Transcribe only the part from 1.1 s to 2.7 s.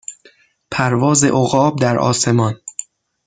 عقاب در آسمان